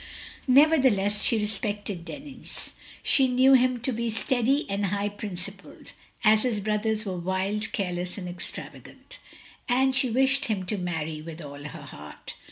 Nevertheless 0.47 1.21
she 1.21 1.37
respected 1.37 2.05
Denis; 2.05 2.73
she 3.03 3.27
knew 3.27 3.53
him 3.53 3.79
to 3.81 3.91
be 3.91 4.09
steady 4.09 4.65
and 4.67 4.87
high 4.87 5.09
principled, 5.09 5.91
as 6.23 6.41
his 6.41 6.59
brothers 6.59 7.05
were 7.05 7.17
wild, 7.19 7.71
careless, 7.71 8.17
and 8.17 8.27
extravagant; 8.27 9.19
and 9.69 9.95
she 9.95 10.09
wished 10.09 10.45
him 10.45 10.65
to 10.65 10.77
marry, 10.79 11.21
with 11.21 11.39
all 11.39 11.65
her 11.65 11.83
heart. 11.83 12.33